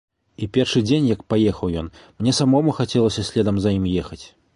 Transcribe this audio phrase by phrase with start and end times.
[0.45, 1.91] І першы дзень, як паехаў ён,
[2.21, 4.23] мне самому хацелася следам за ім ехаць.